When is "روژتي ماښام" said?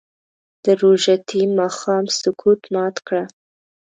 0.81-2.05